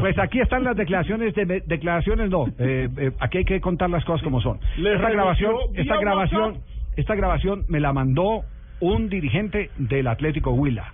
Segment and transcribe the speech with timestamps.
[0.00, 4.04] Pues aquí están las declaraciones de declaraciones no, eh, eh, aquí hay que contar las
[4.04, 4.58] cosas como son.
[4.76, 6.58] Esta grabación, esta grabación,
[6.96, 8.42] esta grabación me la mandó
[8.80, 10.92] un dirigente del Atlético Huila.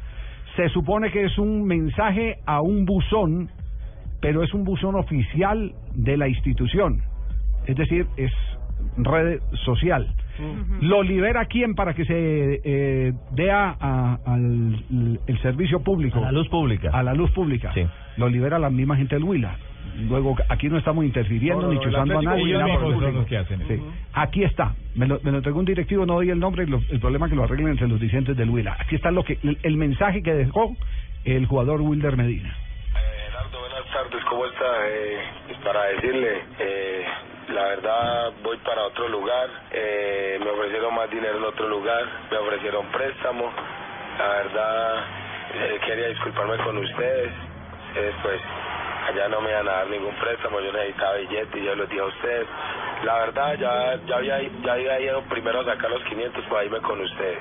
[0.57, 3.51] Se supone que es un mensaje a un buzón,
[4.21, 7.03] pero es un buzón oficial de la institución.
[7.67, 8.33] Es decir, es
[8.97, 10.15] red social.
[10.81, 14.79] Lo libera quién para que se eh, dé a- a- al
[15.27, 16.19] el servicio público.
[16.19, 16.91] A la luz pública.
[16.93, 17.73] A la luz pública.
[17.75, 17.87] Sí.
[18.17, 19.57] Lo libera la misma gente del Huila.
[20.09, 22.45] Luego, aquí no estamos interfiriendo No, no, ni no, el chuzando a Atlético nadie.
[22.45, 23.21] Huila nada por el mismo son estilo.
[23.21, 23.75] los que hacen eso.
[23.85, 23.99] Sí.
[24.13, 24.75] Aquí está.
[24.97, 27.31] Me lo, me lo entregó un directivo, no doy el nombre, lo- el problema es
[27.31, 28.77] que lo arreglen entre los dirigentes del Huila.
[28.81, 30.77] Aquí está lo que el, el mensaje que dejó
[31.25, 32.57] el jugador Wilder Medina.
[32.93, 34.65] Gerardo, buenas tardes, ¿cómo está?
[34.89, 35.19] Eh,
[35.63, 37.05] para decirle, eh,
[37.55, 42.39] la verdad voy para otro lugar, eh, me ofrecieron más dinero en otro lugar, me
[42.39, 43.53] ofrecieron préstamo,
[44.19, 45.05] la verdad
[45.55, 47.31] eh, quería disculparme con ustedes,
[47.89, 48.41] ustedes pues
[49.09, 52.01] allá no me iban a dar ningún préstamo, yo necesitaba billete y yo les dije
[52.01, 52.49] a ustedes,
[53.05, 56.81] la verdad ya, ya, había, ya había ido primero a sacar los 500 para irme
[56.81, 57.39] con ustedes.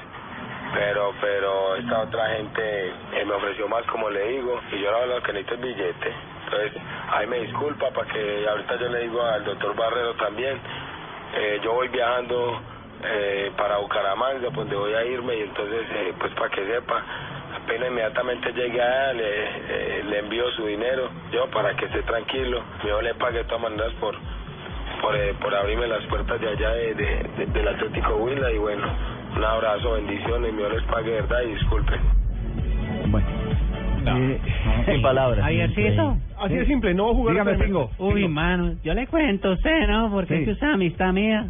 [0.75, 5.15] Pero pero esta otra gente eh, me ofreció más como le digo y yo ahora
[5.15, 6.13] lo que necesito es billete.
[6.45, 10.59] Entonces ahí me disculpa para que ahorita yo le digo al doctor Barrero también
[11.35, 12.61] eh, yo voy viajando
[13.03, 17.03] eh, para Bucaramanga pues, donde voy a irme y entonces eh, pues para que sepa
[17.63, 19.43] apenas inmediatamente llegue allá le,
[19.99, 23.61] eh, le envío su dinero yo para que esté tranquilo yo le pague de todas
[23.63, 24.15] maneras por
[25.01, 28.57] por, eh, por abrirme las puertas de allá de, de- de- del Atlético Huila y
[28.57, 28.87] bueno,
[29.35, 31.99] un abrazo, bendiciones, Dios les pague verdad y disculpen.
[34.13, 34.39] No, Eh,
[34.85, 35.41] sin palabras.
[35.43, 36.17] Javiercito.
[36.39, 37.33] Así de simple, no jugar.
[37.35, 37.89] Dígame, Pingo.
[37.99, 40.09] Uy, mano, yo le cuento a usted, ¿no?
[40.11, 40.39] Porque Sí.
[40.41, 41.49] es que usted es amistad mía.